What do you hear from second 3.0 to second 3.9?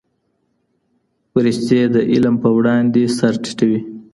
سر ټیټوي.